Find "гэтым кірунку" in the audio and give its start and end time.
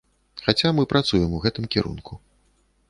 1.45-2.13